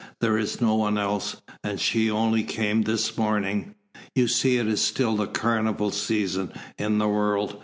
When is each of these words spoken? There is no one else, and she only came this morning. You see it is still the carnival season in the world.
There 0.19 0.35
is 0.35 0.59
no 0.59 0.73
one 0.73 0.97
else, 0.97 1.35
and 1.63 1.79
she 1.79 2.09
only 2.09 2.41
came 2.41 2.81
this 2.81 3.19
morning. 3.19 3.75
You 4.15 4.27
see 4.27 4.57
it 4.57 4.67
is 4.67 4.81
still 4.81 5.15
the 5.15 5.27
carnival 5.27 5.91
season 5.91 6.53
in 6.79 6.97
the 6.97 7.07
world. 7.07 7.59